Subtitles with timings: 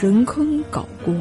[0.00, 1.12] 神坑搞怪，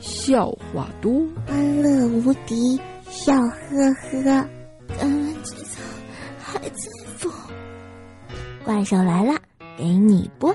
[0.00, 3.92] 笑话多，欢乐无敌，笑呵
[4.24, 4.48] 呵。
[4.98, 5.82] 敢问节操
[6.38, 7.30] 还在疯？
[8.64, 9.34] 怪兽来了，
[9.76, 10.50] 给你播。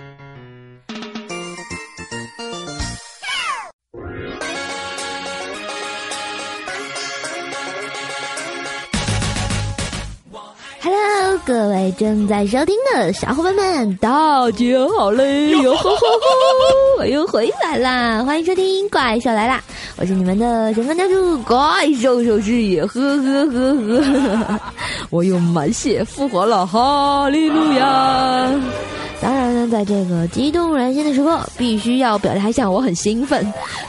[11.48, 14.66] 各位正在收听的小伙伴们，大家
[14.97, 15.52] 好嘞！
[15.52, 18.22] 哟吼吼吼， 我又回来啦！
[18.26, 19.64] 欢迎收听《怪兽来啦》，
[19.96, 21.58] 我是你们的神坑教主怪
[22.02, 24.60] 兽手视野，呵呵呵呵，
[25.10, 28.52] 我又满血复活了，哈利路亚！
[29.22, 33.41] 当然呢，在这个激动人心的时刻，必须要表达一下我很兴奋。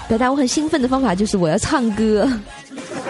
[0.06, 2.30] 表达我很兴奋的方法就是我要唱歌。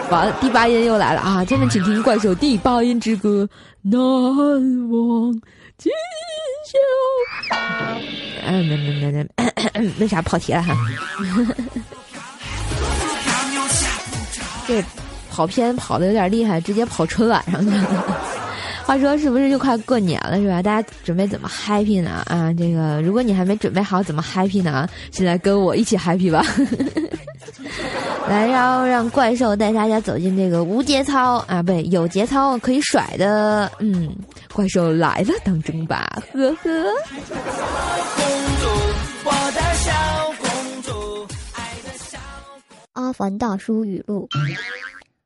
[0.09, 1.45] 完了，第八音又来了啊！
[1.45, 3.47] 下面请听怪兽第八音之歌，
[3.83, 3.99] 难
[4.89, 5.31] 忘
[5.77, 5.91] 今
[6.65, 6.79] 宵。
[8.47, 9.27] 嗯，没没没没，
[9.97, 10.75] 那啥跑题了哈。
[14.67, 14.83] 这
[15.29, 18.17] 跑偏跑的有点厉害，直接跑春晚上去了。
[18.85, 20.63] 话说是不是就快过年了是吧？
[20.63, 22.23] 大家准备怎么 happy 呢？
[22.25, 24.89] 啊，这个如果你还没准备好怎么 happy 呢？
[25.11, 26.43] 现在跟我一起 happy 吧。
[28.29, 34.15] 来，让让怪兽带大家走进这个无节操啊，不对，有节操可以甩的，嗯，
[34.53, 36.69] 怪兽来了当中吧，呵呵。
[42.93, 44.29] 阿凡大叔语录：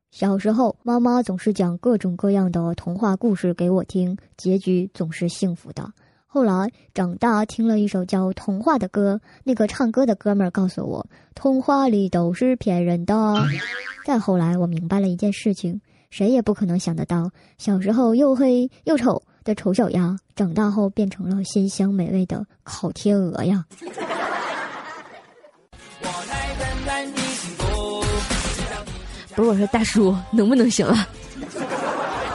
[0.10, 5.86] 小时候，妈妈总是讲各种各样的童话故事给我听，结局总是幸福的。
[6.34, 13.36] 后来长大，听了一首叫《童话》的歌，那个唱歌的哥们儿告诉我，童话里都是骗人的。
[14.04, 23.64] 再后来，我明白了一件事情：谁也不可能想得到，小时候又黑又丑的丑小鸭，长大后变成了鲜香美味的烤天鹅呀！
[29.36, 31.08] 不是我说，大叔能不能行了？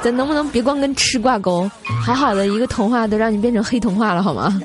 [0.03, 1.71] 咱能不能别光跟吃挂钩？
[2.05, 4.61] 好好的一个童话都让你变成黑童话了好吗？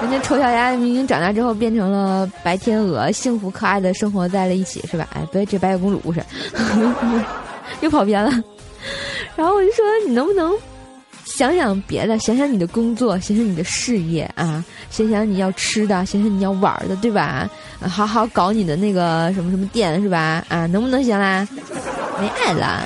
[0.00, 5.08] 人家丑小鸭明明长大之后变成了白天鹅，幸福可爱的生活在了一起，是吧？
[5.12, 6.24] 哎，不对，这白雪公主故事
[7.82, 8.30] 又跑偏了。
[9.34, 10.54] 然后我就说，你能不能
[11.24, 12.16] 想想别的？
[12.20, 17.50] 想想你的工作，想想你的事业啊，想想你要吃的，想想你要玩的，对吧？
[17.80, 20.44] 好好搞你的那个什么什么店，是吧？
[20.48, 21.46] 啊，能不能行啦？
[22.20, 22.84] 没爱了。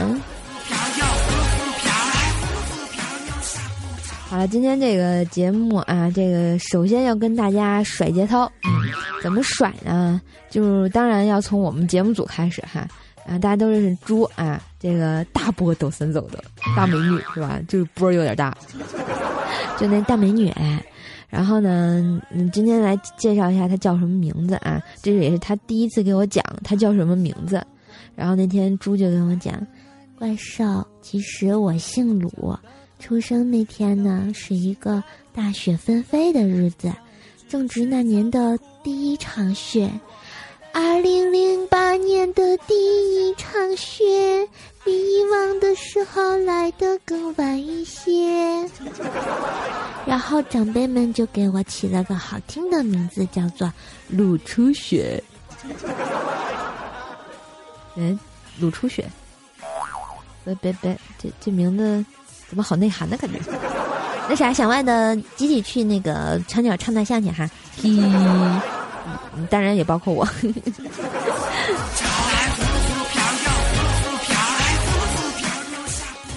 [4.46, 8.50] 今天这个节目啊，这个首先要跟大家甩节操，
[9.22, 10.20] 怎么甩呢？
[10.50, 12.86] 就是当然要从我们节目组开始哈，
[13.26, 16.42] 啊，大家都认识猪啊，这个大波抖森走的
[16.76, 17.60] 大美女是吧？
[17.68, 18.56] 就是波有点大，
[19.78, 20.52] 就那大美女。
[21.28, 24.82] 然后呢，嗯，今天来介绍一下她叫什么名字啊？
[25.02, 27.64] 这也是她第一次给我讲她叫什么名字。
[28.14, 29.54] 然后那天猪就跟我讲，
[30.18, 32.54] 怪兽，其实我姓鲁。
[33.02, 35.02] 出生那天呢，是一个
[35.34, 36.92] 大雪纷飞的日子，
[37.48, 39.90] 正值那年的第一场雪。
[40.72, 44.48] 二零零八年的第一场雪，
[44.84, 48.70] 比以往的时候来的更晚一些。
[50.06, 53.70] 然后长辈们就给我起了个好听的名字，叫做
[54.08, 55.20] “鲁初雪”。
[57.96, 58.16] 嗯，
[58.60, 59.10] 鲁初雪。
[60.44, 62.04] 别别别，这这名字。
[62.52, 63.38] 怎么好内涵的感觉？
[64.28, 67.48] 那啥，小外的集体去那个墙角唱大象去哈！
[67.80, 67.90] 嘿，
[69.48, 70.22] 当然也包括我。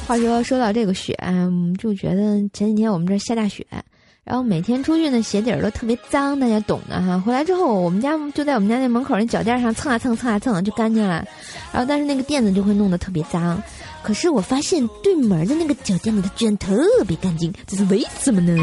[0.08, 1.14] 话说说到这个雪，
[1.78, 3.68] 就觉得前几天我们这下大雪，
[4.24, 7.20] 然后每天出去呢鞋底儿都特别脏，大家懂的哈。
[7.20, 11.26] 回来之后，我们家就在我们家那门口那脚垫上蹭啊蹭蹭啊蹭就干净了，
[11.74, 13.62] 然后但是那个垫子就会弄得特别脏。
[14.06, 16.78] 可是我发现对门的那个脚垫子，它居然特
[17.08, 18.54] 别干净，这是为什么呢？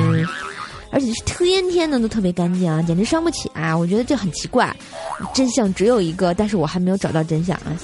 [0.93, 3.77] 而且是天天的都特别干净啊，简直伤不起啊！
[3.77, 4.73] 我觉得这很奇怪，
[5.35, 7.75] 真相只有一个，但是我还没有找到真相啊。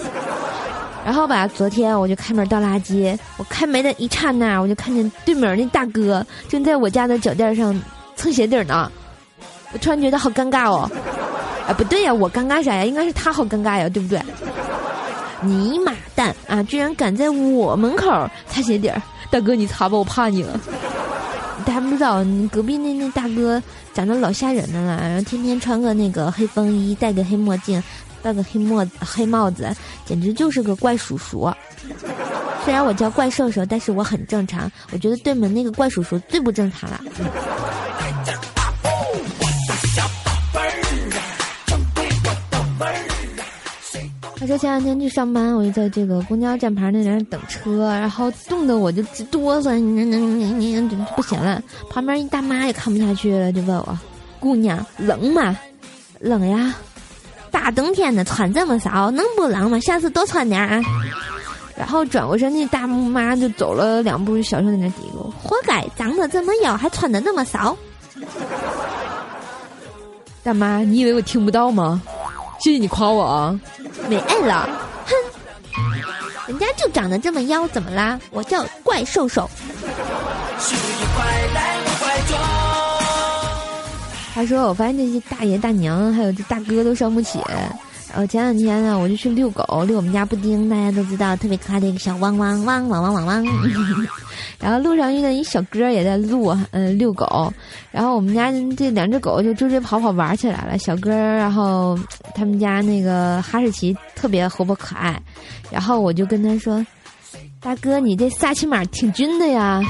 [1.04, 7.74] 然后吧，昨天我就开门倒垃圾，我开门的一刹那，我就看见对门那大哥正在我家的脚垫上
[8.14, 8.92] 蹭鞋底呢，
[9.72, 10.88] 我突然觉得好尴尬哦。
[11.66, 12.84] 啊，不对呀，我尴尬啥呀？
[12.84, 14.22] 应该是他好尴尬呀，对不对？
[15.40, 16.60] 尼玛蛋啊！
[16.64, 19.00] 居然敢在我门口擦鞋底儿，
[19.30, 20.58] 大哥你擦吧，我怕你了。
[21.64, 23.62] 大家不知道，隔壁那那大哥
[23.94, 27.80] 长得老吓人的了，然后天天穿个那个黑风衣，戴个黑墨镜，
[28.20, 29.72] 戴个黑墨黑帽子，
[30.04, 31.48] 简直就是个怪叔叔。
[32.64, 34.70] 虽然我叫怪兽兽，但是我很正常。
[34.90, 37.00] 我觉得对门那个怪叔叔最不正常了。
[44.48, 49.70] 说前两天去上班，我就在这个公交站牌那点等车，然后冻得我就直哆嗦，
[51.14, 51.62] 不行了。
[51.90, 53.98] 旁边一大妈也看不下去了，就问我
[54.40, 55.54] ：“姑娘，冷吗
[56.18, 56.74] ？”“冷呀，
[57.50, 59.78] 大冬天的穿这么少，能不冷吗？
[59.80, 60.80] 下次多穿点啊。”
[61.76, 67.76] 然后转过身，那大妈就走了两步，小声在那嘀咕：“活该，长得这么妖，还穿的那么少。”
[70.42, 72.00] 大妈，你以为我听不到吗？
[72.60, 73.60] 谢谢你夸我啊！
[74.08, 74.68] 没爱了，
[75.06, 75.12] 哼！
[76.46, 78.18] 人家就长得这么妖，怎么啦？
[78.30, 79.48] 我叫怪兽兽。
[84.34, 87.40] 他说：“我发现这些大爷大娘还有这大哥都伤不起。”
[88.10, 93.44] 然后前两天呢，我就去遛狗，遛我们家布丁，大家都知道特别可爱的一个小汪汪汪汪汪汪汪。
[94.58, 97.52] 然后路上遇到一小哥也在路，嗯，遛狗。
[97.92, 100.78] 然后我们家这两只狗就追追跑跑玩起来了。
[100.78, 101.96] 小哥，然后
[102.34, 105.20] 他们家那个哈士奇特别活泼可爱。
[105.70, 106.84] 然后我就跟他说
[107.60, 109.80] ：“大哥，你这萨琪玛挺俊的呀。”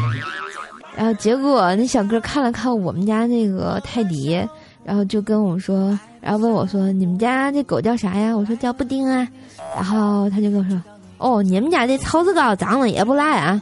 [0.96, 4.44] 然后结果那小哥看了看我们家那个泰迪，
[4.84, 5.98] 然后就跟我说。
[6.20, 9.26] 然后问我说：“你们家这狗叫啥呀？”我说：“叫布丁啊。”
[9.74, 10.80] 然后他就跟我说
[11.18, 13.60] ：“哦，你们家这草子糕长得也不赖啊。”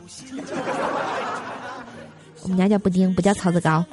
[2.43, 3.85] 我们家叫布丁，不叫草子糕。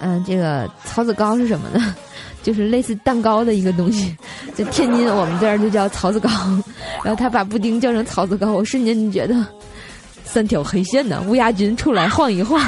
[0.00, 1.94] 嗯，这个草子糕是什么呢？
[2.42, 4.16] 就是类似蛋糕的一个东西，
[4.54, 6.30] 在天津我们这儿就叫草子糕。
[7.04, 9.46] 然后他把布丁叫成草子糕，我瞬间就觉得
[10.24, 12.58] 三条黑线呢，乌鸦军出来晃一晃。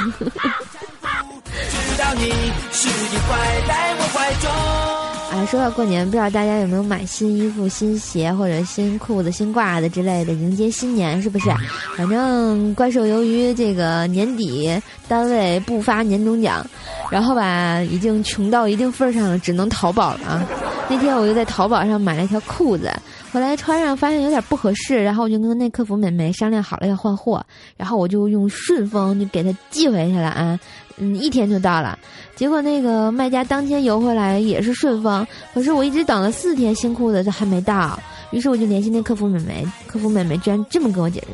[5.32, 11.23] 啊，说到过年，不知道大家有没有买新衣服、新鞋或者新裤子、新褂子之类的迎接新年？
[11.23, 11.49] 是不是？
[11.97, 14.70] 反正怪兽由于这个年底
[15.09, 16.67] 单位不发年终奖，
[17.11, 20.47] 然后吧，已经穷到一定份儿上了，只能淘宝了啊。
[20.93, 22.93] 那天我就在淘宝上买了一条裤子，
[23.33, 27.43] 后来穿上发现有点不合适，然后我就跟那客服美眉商量好了要换货，
[27.79, 30.61] 然后我就用顺丰就给她寄回去了啊。
[30.99, 31.99] 嗯，一天就到了，
[32.37, 37.99] 结果那个卖家当天邮回来也是顺丰，可是我一直等了四天，新裤子都还没到，
[38.31, 41.29] 于是我就联系那客服美眉，客服美眉居然这么跟我解释：“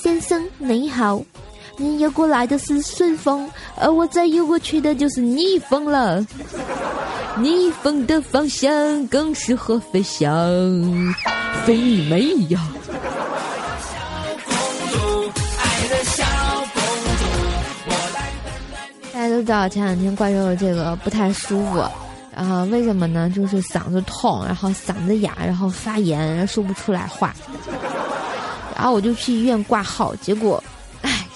[0.00, 1.20] 先生你好，
[1.80, 6.20] 你游过来的是顺风，而我再游过去的就是逆风了，
[7.38, 10.28] 逆风的方向更适合飞翔，
[11.64, 12.60] 飞你妹呀！”
[19.12, 21.84] 大家都知道前两天怪兽这个不太舒服，
[22.34, 23.30] 然后为什么呢？
[23.34, 27.32] 就是嗓子痛，然后嗓子哑，然后发炎，说不出来话。
[28.76, 30.62] 然后我就去医院挂号，结果，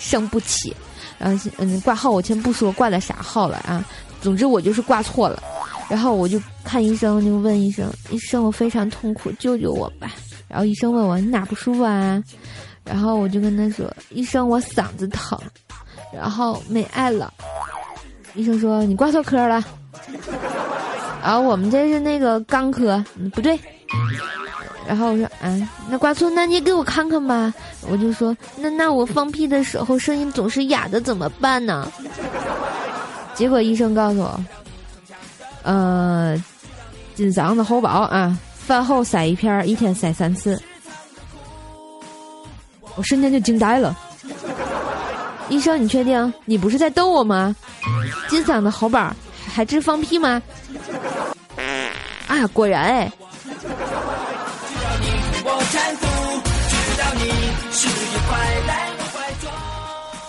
[0.02, 0.75] 生不起。
[1.19, 3.84] 然后嗯，挂号我先不说挂的啥号了啊，
[4.20, 5.40] 总之我就是挂错了。
[5.88, 10.10] 然后我就看医生，就问医生：“医生，我非常痛苦，救救我吧。”
[10.49, 12.22] 然后医生问我：“你哪不舒服啊？”
[12.82, 15.38] 然后我就跟他说：“医生，我嗓子疼，
[16.12, 17.32] 然后没爱了。”
[18.34, 19.62] 医生说你挂错科了，
[21.22, 23.04] 然后我们这是那个肛科，
[23.34, 23.58] 不对。
[24.87, 27.52] 然后我说啊，那挂错，那你给我看看吧。
[27.88, 31.90] 我就说那那我放屁的时候声音总是哑的怎么办呢？
[33.34, 34.44] 结果医生告诉我，
[35.62, 36.37] 呃，
[37.14, 40.61] 金嗓子喉宝啊，饭后塞一片，一天塞三次。
[42.95, 43.99] 我瞬间就惊呆了。
[45.49, 47.57] 医生，你确定你不是在逗我吗？
[48.28, 49.14] 金嗓子喉宝
[49.47, 50.42] 还治放屁吗？
[52.26, 53.11] 啊，果然哎。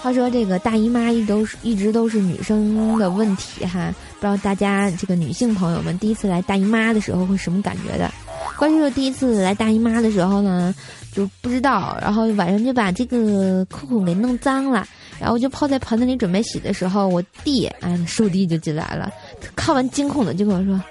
[0.01, 8.11] 话说这个大姨妈一都是一直都是女生的问题哈，不知道大家这个女性朋友们第一次来大姨妈的时候会什么感觉的？
[8.57, 10.75] 关键是第一次来大姨妈的时候呢，
[11.13, 14.85] 就不知道，然后晚上就把这个裤裤给弄脏了。
[15.19, 19.09] 然后我就泡在盆子里准备洗的时候，我弟哎，叔弟就进来了，
[19.55, 20.81] 看完惊恐的就跟我说：“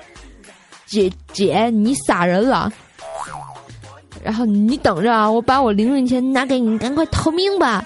[0.86, 2.72] 姐姐，你杀人了！”
[4.22, 7.84] 然后你等着啊，我把我零用钱拿给你，赶快逃命吧！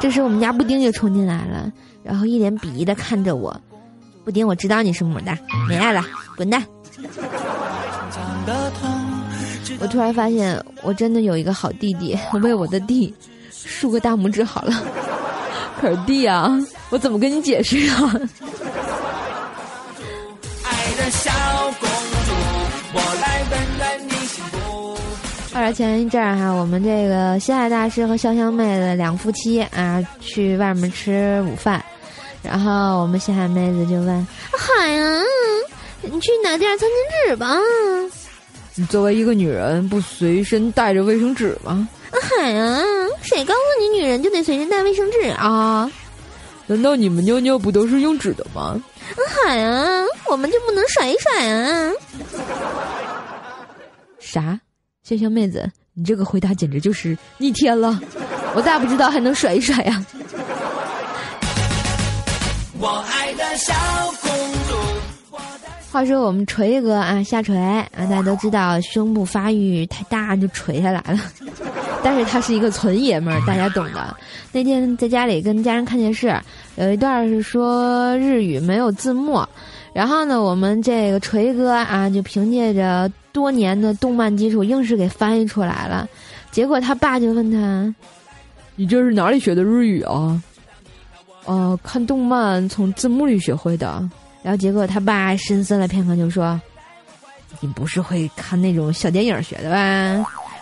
[0.00, 1.72] 这时我们家布丁就冲进来了，
[2.02, 3.58] 然后一脸鄙夷的看着我
[4.24, 5.36] ：“布丁，我知道你是母的，
[5.68, 6.04] 没爱了，
[6.36, 6.62] 滚蛋！”
[9.78, 13.14] 我突然发现，我真的有一个好弟弟，我为我的弟。
[13.50, 14.72] 竖个大拇指好了，
[15.80, 16.56] 可是弟啊，
[16.90, 18.12] 我怎么跟你解释啊？
[25.72, 31.84] 前一阵儿哈，我们这个西海大师和潇湘妹子两夫妻啊，去外面吃午饭，
[32.42, 35.22] 然后我们西海妹子就问：“海啊，
[36.02, 37.56] 你去拿点餐巾纸吧。
[38.74, 41.88] 你作为一个女人，不随身带着卫生纸吗？
[42.10, 42.82] 海啊，
[43.22, 45.90] 谁告诉你女人就得随身带卫生纸啊？
[46.66, 48.80] 难道你们尿尿不都是用纸的吗？
[49.44, 51.92] 海啊，我们就不能甩一甩啊？
[54.18, 54.58] 啥？
[55.06, 58.00] 香香妹子，你这个回答简直就是逆天了！
[58.56, 60.04] 我咋不知道还能甩一甩呀？
[62.80, 63.72] 我爱的小
[64.20, 64.30] 公
[64.68, 65.38] 主。
[65.92, 71.20] 话说我们锤哥啊下垂啊，大家都知道胸部发育太大就垂下来了。
[72.02, 74.16] 但是他是一个纯爷们儿，大家懂的。
[74.50, 76.36] 那天在家里跟家人看电视，
[76.74, 79.46] 有一段是说日语没有字幕，
[79.96, 83.10] 然后呢，我们这个锤哥啊就凭借着。
[83.32, 86.08] 多年的动漫基础，硬是给翻译出来了。
[86.50, 87.94] 结果他爸就问他
[88.76, 90.42] ：“你这是哪里学的日语啊
[91.44, 94.02] ？”“哦，看动漫从字幕里学会的。”
[94.42, 96.58] 然后结果他爸深思了片刻，就说
[97.60, 99.76] ：“你不是会看那种小电影学的吧？”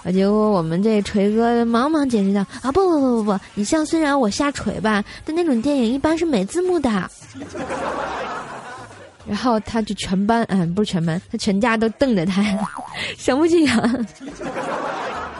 [0.03, 6.91] 啊，结果我们这锤哥忙忙解释道：“啊，不不不不不，你像虽然我下锤吧，但那种电影一般是没字幕的。”
[9.26, 12.43] 然后他就全班，嗯，不是全班，他全家都瞪着他，
[13.16, 13.90] 想不起啊。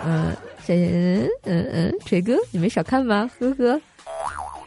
[0.07, 0.35] 嗯，
[0.67, 3.29] 嗯嗯嗯，锤哥，你没少看吧？
[3.38, 3.81] 呵呵。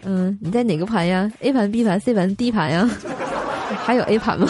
[0.03, 2.89] 嗯，你在哪个盘呀？A 盘、B 盘、C 盘、D 盘呀？
[3.83, 4.47] 还有 A 盘吗？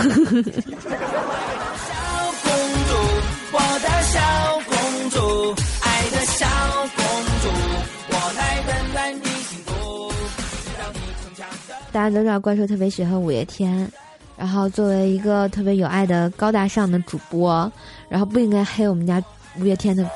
[11.92, 13.90] 大家都知道，怪兽特别喜欢五月天。
[14.38, 17.70] 然后作为一个特别有爱的高大上的主播，
[18.08, 19.22] 然后不应该黑我们家
[19.60, 20.08] 五月天的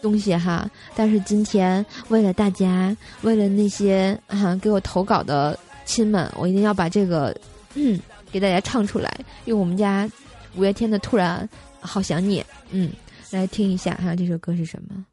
[0.00, 0.70] 东西哈。
[0.94, 7.36] 但是今天为了大家，为了那些哈给我投稿的亲们，我一定要把这个
[7.74, 7.98] 嗯
[8.30, 9.12] 给大家唱出来，
[9.46, 10.08] 用我们家
[10.54, 11.46] 五月天的《突然
[11.80, 12.92] 好想你》嗯
[13.32, 14.14] 来听一下哈。
[14.14, 15.04] 这首歌是什么？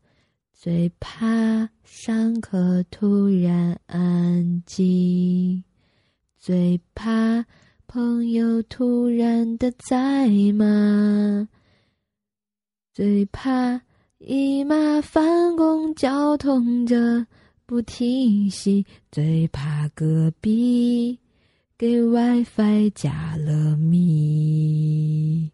[0.53, 5.63] 最怕上课突然安静，
[6.39, 7.43] 最怕。
[7.95, 11.47] 朋友突然的在吗？
[12.93, 13.79] 最怕
[14.17, 17.25] 姨妈翻公交通着
[17.65, 21.17] 不停息，最怕隔壁
[21.77, 25.49] 给 WiFi 加了密。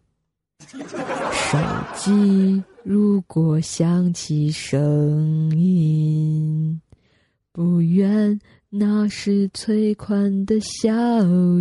[0.66, 1.58] 手
[1.94, 6.82] 机如果响起声音，
[7.52, 8.36] 不愿。
[8.74, 10.90] 那是催款的消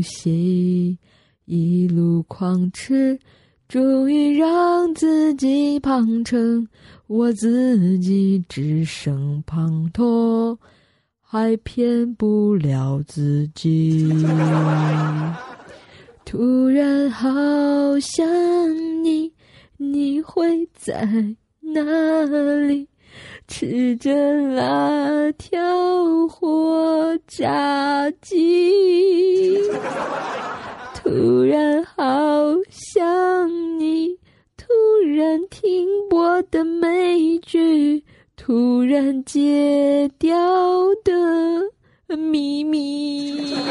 [0.02, 0.98] 息，
[1.44, 3.20] 一路狂吃，
[3.68, 6.66] 终于让自己胖成
[7.08, 10.58] 我自己只剩胖头，
[11.20, 14.10] 还骗不了自己。
[16.24, 17.30] 突然好
[18.00, 18.26] 想
[19.04, 19.34] 你，
[19.76, 21.06] 你会在
[21.60, 21.82] 哪
[22.68, 22.88] 里？
[23.48, 24.12] 吃着
[24.56, 25.60] 辣条
[26.28, 29.58] 或炸鸡，
[30.96, 31.96] 突然好
[32.70, 34.18] 想你，
[34.56, 34.68] 突
[35.16, 38.04] 然听播的美剧，
[38.36, 40.38] 突然戒掉
[41.04, 43.54] 的秘密。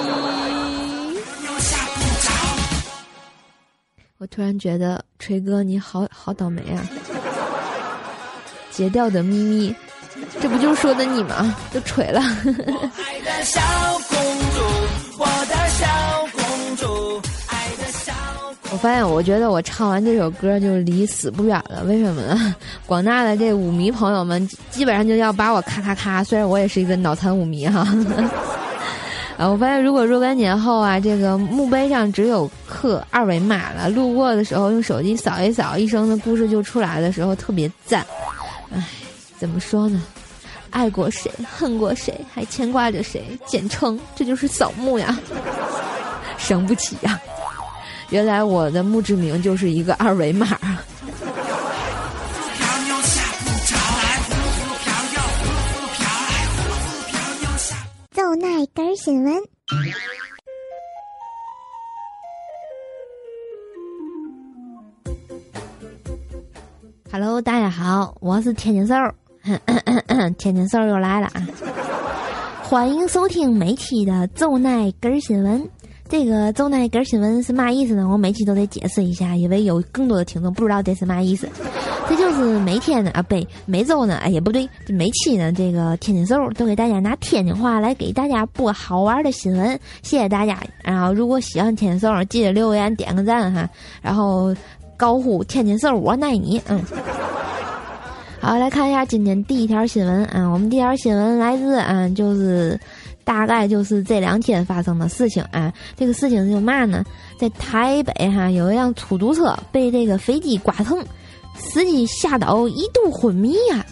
[4.18, 6.87] 我突然觉得锤哥你好好倒霉啊！
[8.80, 9.76] 截掉的咪咪，
[10.40, 11.54] 这不就是说的你吗？
[11.70, 12.22] 都锤了。
[18.72, 21.84] 我发现，我觉得我唱完这首歌就离死不远了。
[21.84, 22.56] 为什么呢？
[22.87, 26.25] 广大的这舞迷朋友们基本上就要把我咔咔咔。
[26.25, 27.87] 虽然我也是一个脑残舞迷哈。
[29.37, 38.06] 啊，我发现如果若干年后啊，这个墓碑上只有刻二维码了，路过的时候用手机扫一扫，一生的故事就出来的时候，特别赞。
[38.72, 38.86] 唉，
[39.38, 40.02] 怎么说呢？
[40.70, 43.38] 爱过谁，恨过谁，还牵挂着谁？
[43.44, 45.18] 简称这就是扫墓呀，
[46.38, 47.20] 生不起呀！
[48.10, 50.46] 原来我的墓志铭就是一个二维码。
[58.12, 59.42] 奏奈根新闻。
[67.12, 68.94] Hello，大家好，我是天津瘦，
[70.38, 71.44] 天津瘦又来了啊！
[72.62, 75.68] 欢迎收听每期的奏奈根新闻。
[76.08, 78.08] 这个奏那根新闻是嘛意思呢？
[78.08, 81.48] 我每期都得解释一下，因为有更多的听众不知道这是嘛意思。
[82.08, 83.36] 这就是每天呢啊，不，
[83.66, 89.78] 每周呢，哎也不对，每期呢，这个天津嗖都给大家拿天津话来给大家播好玩的新闻。
[90.02, 90.60] 谢谢大家。
[90.82, 93.68] 然后如果喜欢天津嗖，记得留言点个赞哈。
[94.02, 94.52] 然后
[95.00, 96.85] 高呼天津嗖我爱你，嗯。
[98.38, 102.78] 好，来看一下今天第一条新闻啊，我们第一条新闻来自啊，就是。
[103.23, 107.04] 大概就是这两天发生的事情啊，这个事情是嘛呢？
[107.38, 110.99] 在台北哈有一辆出租车被这个飞机刮蹭，
[111.54, 113.87] 司机吓到一度昏迷呀！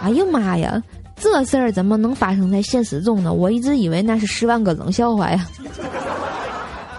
[0.00, 0.82] 哎呀妈呀，
[1.16, 3.30] 这事儿怎么能发生在现实中呢？
[3.30, 5.46] 我一直以为那是十万个冷笑话呀。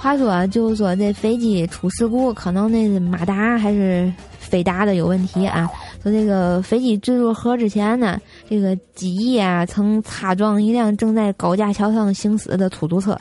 [0.03, 5.65] 话说，就是说这飞机出事故，可能那马达还是飞达的有问题啊。
[6.03, 8.19] 说这个飞机坠入河之前呢。
[8.50, 13.17] 这个机翼啊，曾擦撞一辆正在高架桥上行驶的出租车，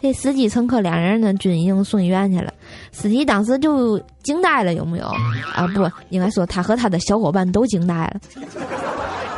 [0.00, 2.50] 这司机、乘客两人呢，均已经送医院去了。
[2.92, 5.04] 司机当时就惊呆了，有没有？
[5.54, 8.16] 啊，不应该说他和他的小伙伴都惊呆了。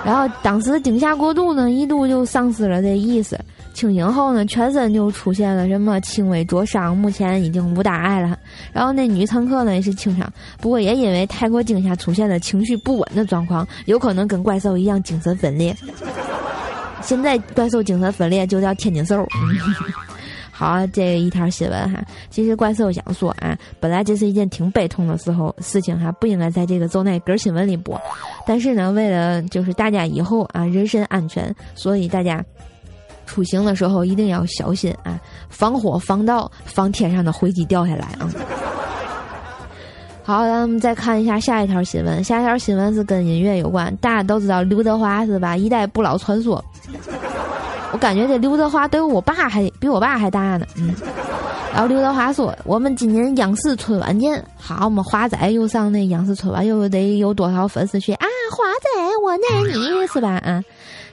[0.05, 3.37] 然后当时惊吓过度呢，一度就丧失了这意识。
[3.75, 8.39] 清醒后呢，全身就出现了什么轻微灼伤，目前已经无大碍了。
[8.73, 15.77] 然后那女乘客呢也是轻伤，不过也因为太过惊吓出现了情绪不稳的状况，有可能跟怪兽一样精神分裂。
[17.03, 19.27] 现在怪兽精神分裂就叫天津兽。
[20.53, 22.01] 好，这一条新闻哈，
[22.31, 28.01] 其实怪兽想说啊，本来这是一件挺悲痛的时候事情哈，不应该在这个周内根新闻里播，
[28.47, 32.43] 但是呢，为了就是大家以后啊人身安全，所以大家。
[33.27, 35.19] 出行的时候一定要小心啊！
[35.49, 38.31] 防火防盗防天上的灰机掉下来啊！
[40.23, 42.25] 好，咱们再看一下下一条新闻。
[42.25, 43.95] 下一条新闻是跟音乐有关。
[43.97, 45.57] 大家都知道刘德华是吧？
[45.57, 46.65] 一代不老传说。
[47.93, 50.67] 我感觉这刘德华都我爸还比我爸还大呢。
[50.77, 50.95] 嗯。
[51.73, 58.27] 然后刘德华说：“我们今年央视春晚见。”好我们，华仔又上那央视春晚，又得有多少粉丝去啊？
[58.51, 59.37] 华仔，我爱
[59.77, 60.31] 你是吧？
[60.45, 60.63] 啊。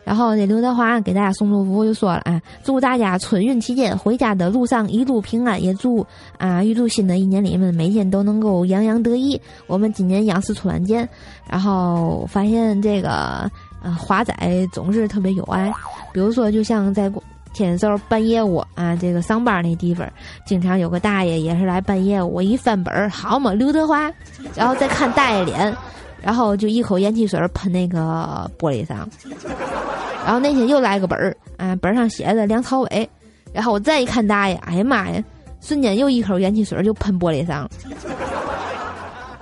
[0.03, 6.05] 然后那刘德华给大家送祝福，就说了啊，祝大家春运期间回家的路上一路平安，也祝
[6.37, 9.39] 啊，预祝新的一年里面每天都能够洋洋得意。
[9.67, 11.07] 我们今年央视春晚见。
[11.49, 13.49] 然后发现这个
[13.83, 14.33] 呃华仔
[14.71, 15.71] 总是特别有爱，
[16.13, 17.11] 比如说就像在
[17.53, 20.07] 天寿办业务啊，这个上班那地方，
[20.45, 24.11] 经常有个大爷也是来办业务，我一翻本儿，好嘛，刘德华，
[24.55, 25.75] 然后再看大爷脸。
[26.21, 29.09] 然后就一口盐汽水喷那个玻璃上，
[30.23, 33.09] 然后那天又来个本儿，啊，本上写的梁朝伟，
[33.51, 35.23] 然后我再一看大爷，哎呀妈呀，
[35.61, 37.69] 瞬间又一口盐汽水就喷玻璃上了。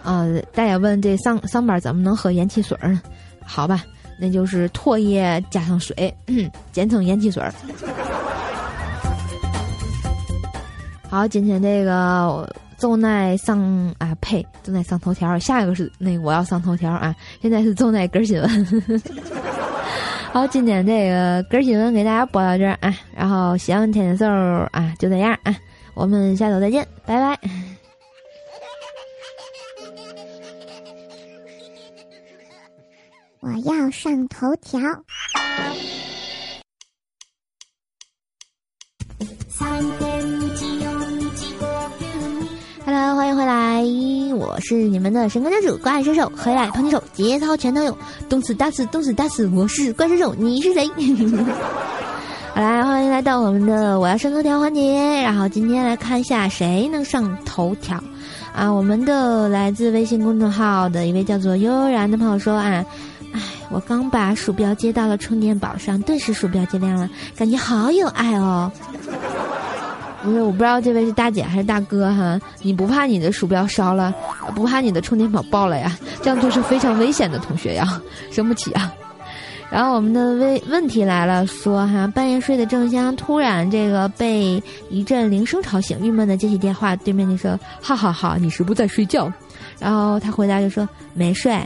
[0.04, 3.02] 啊， 大家问这上上班怎么能喝盐汽水呢？
[3.46, 3.84] 好吧，
[4.20, 6.16] 那就是唾液加上水，
[6.72, 7.44] 简称盐汽水。
[11.10, 12.48] 好，今天这个。
[12.80, 15.38] 正在上啊呸，正在上头条。
[15.38, 17.14] 下一个是那个我要上头条啊！
[17.42, 19.02] 现在是正在根新闻。
[20.32, 24.26] 好，今天这个根新闻给大家播到这儿啊，然后喜欢天天兽
[24.72, 25.56] 啊，就这样啊，
[25.94, 27.38] 我们下周再见，拜拜。
[33.42, 34.80] 我要上头条。
[39.60, 40.19] Hello，
[43.80, 50.86] 欢迎回来，我是你们的神官教主怪兽兽，回来捧起手，节操全都有，动次打次，动次打次，我是怪兽兽，你是谁？
[52.54, 58.04] 好来，欢迎来到我们的我要上头条环节，然后今天来看一下谁能上头条
[58.54, 58.70] 啊？
[58.70, 62.84] 我们的来自微信公众号的一位叫做悠悠然的朋友说啊，
[63.32, 68.70] 哎，我刚把鼠标接到了充电宝上，顿时鼠标就亮了，感觉好有爱哦。
[70.22, 72.40] 不是，我不知道这位是大姐还是大哥哈？
[72.62, 74.14] 你不怕你的鼠标烧了，
[74.54, 75.98] 不怕你的充电宝爆了呀？
[76.22, 78.02] 这样做是非常危险的，同学呀，
[78.32, 78.94] 生不起啊！
[79.72, 89.32] 然后我们的问问题来了，说哈，半夜睡得正香，突然这个被一阵铃声吵醒，郁闷的接起电话，对面就说：哈哈哈，你是不在睡觉？
[89.80, 91.58] 然后他回答就说：没睡。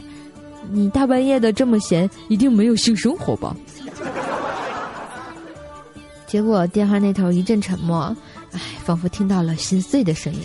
[0.70, 3.56] 你大半夜的这么闲，一定没有性生活吧？
[6.26, 8.14] 结果电话那头一阵沉默。
[8.84, 10.40] 仿佛听到了心碎的声音，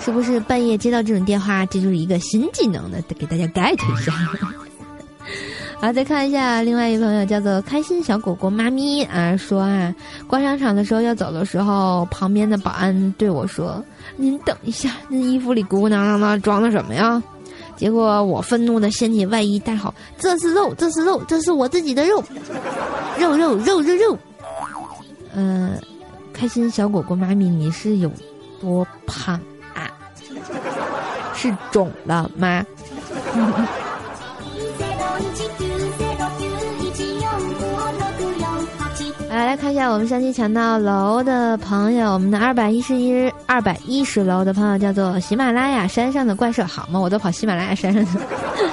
[0.00, 2.98] 是不是半夜接到这种电话，这就是一个新技能呢？
[3.18, 4.12] 给大家 get 一下。
[5.80, 9.94] 好，再看一下另外一位朋友，叫做开心小狗狗妈咪啊，说啊，
[10.26, 13.80] 逛商场的时候要走的时候，旁边的保安对我说
[14.16, 17.22] ：“您等一下，那衣服里鼓鼓囊囊的装的什么呀？”
[17.76, 22.24] 结果我愤怒的掀起外衣，大吼：“这是肉，这是肉，这是我自己的肉，
[23.20, 24.18] 肉肉肉肉肉。”
[25.32, 25.78] 嗯。
[26.38, 28.08] 开心小果果妈咪，你是有
[28.60, 29.34] 多胖
[29.74, 29.90] 啊？
[31.34, 32.64] 是肿了吗？
[39.38, 46.98] 来来看一下我们上期抢到楼的朋友，我们的二百一十一二百一十楼的朋友叫做喜马拉雅山上的怪兽，好吗？
[46.98, 48.24] 我都跑喜马拉雅山上去了。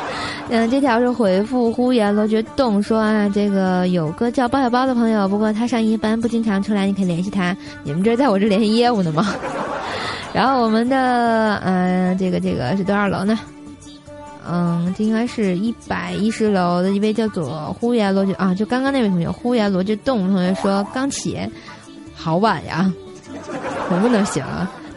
[0.49, 7.55] 嗯，这条是回复呼延罗觉洞说啊，这个有个叫包小包的朋友，不过他上一班不经常出来，你可以联系他。
[7.83, 9.35] 你们这在我这联系业务呢吗？
[10.33, 13.39] 然后我们的嗯，这个这个是多少楼呢？
[14.47, 21.39] 嗯，这应该是一百一十楼的一位叫做呼延罗觉啊，就刚刚那位同学呼延罗觉洞同学说刚起，
[22.13, 22.91] 好晚呀，
[23.89, 24.43] 能不能行？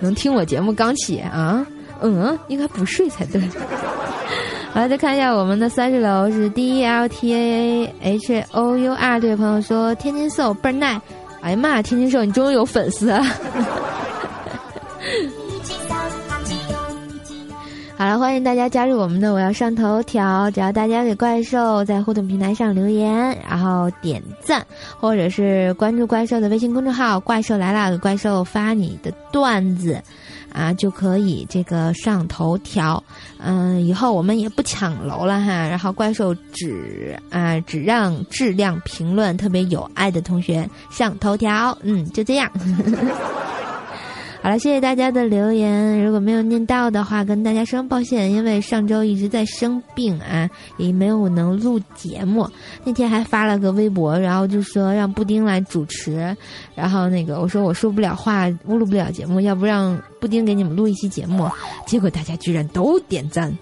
[0.01, 1.67] 能听我节目刚起啊？
[2.01, 3.43] 嗯，应该不睡才对。
[4.73, 11.01] 好，再看一下我们的三十楼是 D L T A H O U R 这位朋友说天津瘦倍儿耐，
[11.41, 13.25] 哎呀妈，天津瘦你终于有粉丝了。
[17.99, 24.65] 好了，欢迎大家加入我们的我要上头条，只要大家给怪兽在互动平台上留言，然后点赞，
[25.01, 30.01] 或者是关注怪兽的微信公众号“怪兽来了”，给怪兽发你的段子。
[30.51, 33.03] 啊，就可以这个上头条，
[33.39, 35.53] 嗯，以后我们也不抢楼了哈。
[35.69, 42.51] 然后怪兽只啊只让质量评论特别有爱的同学上头条，嗯，就这样。
[44.41, 46.03] 好了，谢谢大家的留言。
[46.03, 52.49] 如果没有念到的话，跟大家说声抱歉，因为上周一直在生病啊，也没有能录节目。
[52.85, 56.35] 那天还发了个微博，然后就说让布丁来主持，
[56.77, 61.51] 然后那个我说我说不了话，录不了节目，要不让布丁给你们录一期节目。
[61.85, 63.53] 结果大家居然都点赞，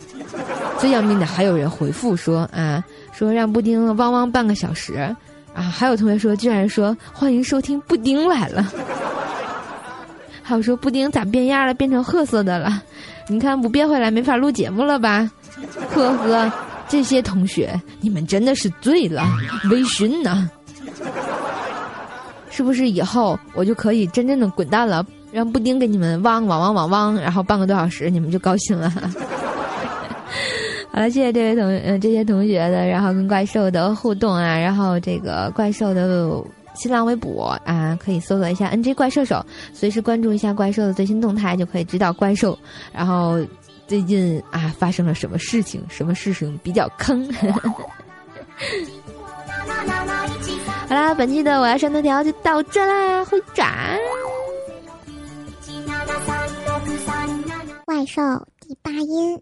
[0.79, 4.95] 最要命的还有人回复说啊，说让布丁汪汪半个小时
[5.55, 8.71] 啊，还有同学说居然说欢迎收听布丁来了。
[10.49, 12.81] 还有说布丁咋变样了，变成褐色的了？
[13.27, 15.29] 你看不变回来没法录节目了吧？
[15.93, 16.53] 呵呵，
[16.87, 19.25] 这些同学，你们真的是醉了，
[19.73, 20.49] 微醺呢。
[22.49, 28.89] 是不是以后我就可以真正的滚蛋了，让布丁给你们汪汪汪汪汪，然后半个多小时你们就高兴了？
[30.93, 36.41] 好了，谢谢这位同嗯这些同学的，然后跟怪兽的互动啊，然后这个怪兽的。
[36.77, 42.59] 新浪微博啊，可以搜索一下 “nj 怪兽手”，随时关注一下怪兽的最新动态，就可以知道怪兽。
[42.93, 43.39] 然后
[43.87, 45.83] 最近啊，发生了什么事情？
[45.89, 47.29] 什么事情比较坑？
[50.89, 53.69] 好啦，本期的我要上头条就到这啦，回转。
[57.85, 58.23] 怪兽
[58.61, 59.41] 第八音。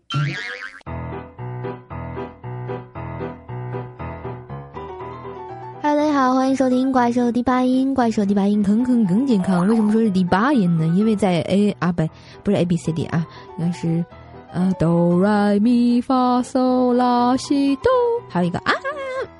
[6.44, 7.94] 欢迎收听怪兽第八音。
[7.94, 9.66] 怪兽第八音，坑坑更健康。
[9.66, 10.86] 为什么说是第八音呢？
[10.88, 12.06] 因为在 A 啊，不，
[12.42, 13.26] 不是 A B C D 啊，
[13.58, 14.04] 应该是
[14.52, 17.90] 呃哆来咪发嗦拉西哆，
[18.28, 18.72] 还有一个啊，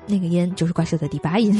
[0.07, 1.53] 那个音就是怪兽的第八音。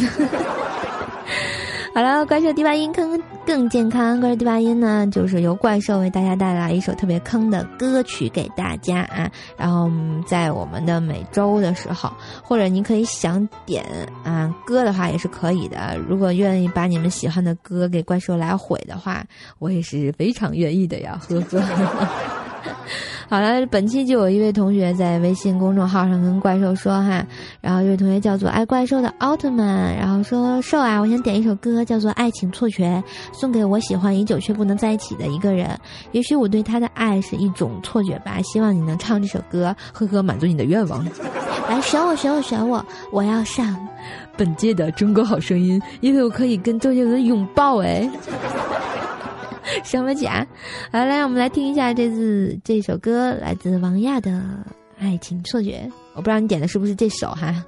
[1.95, 4.19] 好了，怪兽第八音坑更健康。
[4.19, 9.31] 怪兽第八音呢，就是由怪兽为大家带来一首特别坑的歌曲给大家啊。
[9.55, 9.89] 然后
[10.27, 12.11] 在我们的每周的时候，
[12.43, 13.85] 或者您可以想点
[14.25, 15.97] 啊歌的话也是可以的。
[16.05, 19.23] 如果愿意把你们喜欢的歌给怪兽来毁的话，
[19.57, 22.07] 我也是非常愿意的呀，呵呵。
[23.27, 27.25] 好了，本期就有一位同学在微信公众号上跟怪兽说哈，
[27.59, 33.03] 然后这位同学叫做爱怪兽的奥特曼，然后说兽啊，我想点一首歌叫做《爱情错觉》，
[33.37, 35.69] 送给我喜欢已久却不能在一起的一个人，
[36.11, 41.03] 也许我对他的爱是一种错觉吧，希望你能唱这首歌，呵呵，满足你的愿望。
[41.67, 43.75] 来选我，选我，选我，我要上
[44.37, 48.07] 本届的中国好声音，因为我可以跟周杰伦拥抱哎。
[49.83, 50.45] 什么假？
[50.91, 54.31] 好，来，我们来听一下这次这首歌，来自王亚的
[54.99, 55.89] 《爱情错觉》。
[56.13, 57.65] 我不知道你点的是不是这首哈。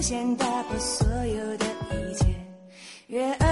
[0.00, 2.26] 先打破所有的一切，
[3.08, 3.47] 月儿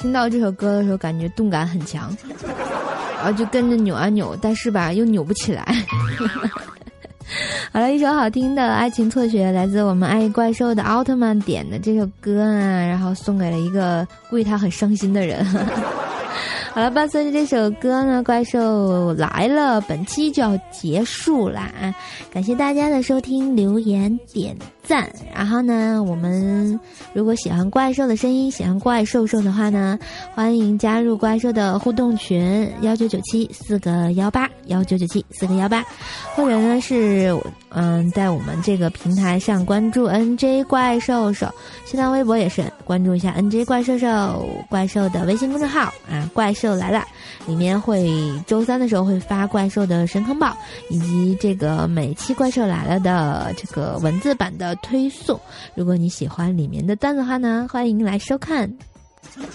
[0.00, 2.16] 听到这首歌的时候，感觉动感很强，
[3.16, 5.64] 然后就跟着扭啊扭，但是吧又扭不起来。
[7.72, 15.44] 好了，一首好听的《爱情错觉》来自我们爱怪兽的奥特曼点的这首歌啊，然后送给了一个为他很伤心的人。
[16.78, 21.92] 好了，伴随着这首歌呢，怪兽来了，本期就要结束啦啊！
[22.32, 25.10] 感谢大家的收听、留言、点赞。
[25.34, 26.78] 然后呢，我们
[27.12, 29.98] 如果喜欢怪兽的声音，喜欢怪兽兽的话呢，
[30.36, 35.84] 欢迎加入怪兽的互动群幺九九七四个幺八幺九九七四个幺八，
[36.36, 37.36] 或者呢是
[37.70, 41.52] 嗯，在我们这个平台上关注 NJ 怪兽兽，
[41.84, 46.67] 新浪微博也是关注一下 NJ 怪兽兽怪兽的微信公众号啊，怪兽。
[46.68, 47.04] 又来了，
[47.46, 48.12] 里面会
[48.46, 50.56] 周三的时候会发怪兽的神坑报，
[50.90, 55.40] 以及这个每期怪兽来了的这个文字版的推送。
[55.74, 58.70] 如果你喜欢里面的段子的话呢，欢迎来收看。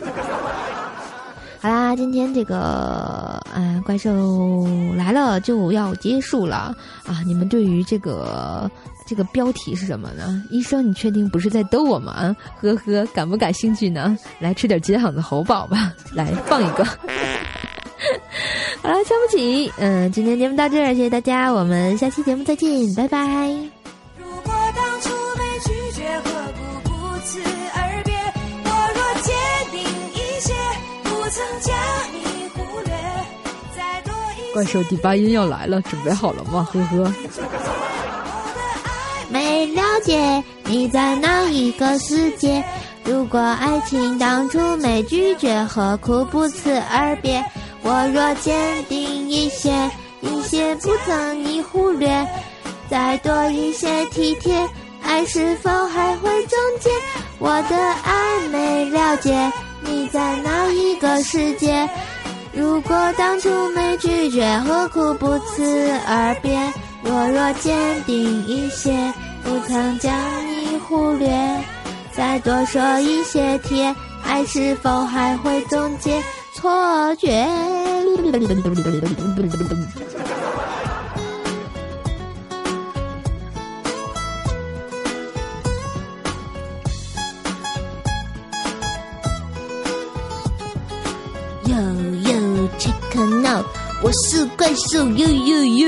[1.61, 2.57] 好啦，今天这个
[3.53, 7.23] 啊怪兽来了就要结束了啊！
[7.25, 8.69] 你们对于这个
[9.05, 10.43] 这个标题是什么呢？
[10.49, 12.11] 医生，你确定不是在逗我吗？
[12.13, 14.17] 啊呵呵，感不感兴趣呢？
[14.39, 16.83] 来吃点金嗓子喉宝吧， 来放一个。
[18.81, 23.19] 好了，瞧不起，嗯，今天节目到这儿，谢谢大家，我们下期节目再见，拜拜。
[24.17, 27.39] 如果当初没拒绝，何故不辞
[27.75, 28.13] 而别？
[28.65, 29.33] 我若坚
[29.71, 29.79] 定
[30.13, 30.53] 一些，
[31.03, 31.73] 不曾将
[32.13, 32.17] 你
[32.53, 32.93] 忽略。
[33.75, 36.67] 再多一怪兽第八音要来了，准备好了吗？
[36.73, 37.13] 呵呵。
[39.67, 42.63] 了解你在哪一个世界？
[43.05, 47.43] 如果爱情当初没拒绝，何苦不辞而别？
[47.81, 49.71] 我若坚定一些，
[50.21, 52.25] 一些不曾你忽略，
[52.89, 54.67] 再多一些体贴，
[55.01, 56.89] 爱是否还会终结？
[57.39, 61.89] 我的爱没了解你在哪一个世界？
[62.53, 66.57] 如果当初没拒绝，何苦不辞而别？
[67.05, 68.93] 我若坚定一些，
[69.43, 70.15] 不曾将
[70.47, 71.29] 你忽略，
[72.15, 76.21] 再多说一些贴，爱是否还会终结？
[76.55, 77.47] 错觉。
[91.65, 91.75] Yo
[92.23, 92.93] yo check
[93.45, 93.65] out，
[94.01, 95.87] 我是怪兽，yo yo yo。